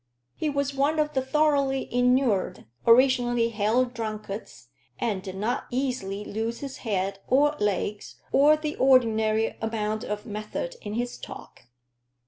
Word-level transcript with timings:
He 0.35 0.49
was 0.49 0.73
one 0.73 0.97
of 0.97 1.13
the 1.13 1.21
thoroughly 1.21 1.87
inured, 1.93 2.65
originally 2.87 3.49
hale 3.49 3.85
drunkards, 3.85 4.69
and 4.97 5.21
did 5.21 5.35
not 5.35 5.65
easily 5.69 6.25
lose 6.25 6.61
his 6.61 6.77
head 6.77 7.19
or 7.27 7.55
legs 7.59 8.15
or 8.31 8.57
the 8.57 8.75
ordinary 8.77 9.55
amount 9.61 10.03
of 10.03 10.25
method 10.25 10.75
in 10.81 10.95
his 10.95 11.19
talk. 11.19 11.65